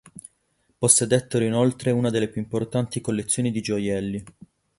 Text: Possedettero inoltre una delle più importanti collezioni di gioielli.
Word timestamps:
Possedettero 0.79 1.43
inoltre 1.45 1.91
una 1.91 2.09
delle 2.09 2.27
più 2.27 2.41
importanti 2.41 3.01
collezioni 3.01 3.51
di 3.51 3.61
gioielli. 3.61 4.23